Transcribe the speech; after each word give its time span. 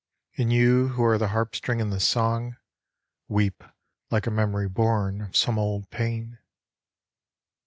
And 0.35 0.51
you 0.51 0.87
who 0.87 1.03
are 1.03 1.19
the 1.19 1.27
harpstring 1.27 1.79
and 1.79 1.93
the 1.93 1.99
song 1.99 2.57
Weep 3.27 3.63
like 4.09 4.25
a 4.25 4.31
memory 4.31 4.67
born 4.67 5.21
of 5.21 5.37
some 5.37 5.59
old 5.59 5.91
pain." 5.91 6.39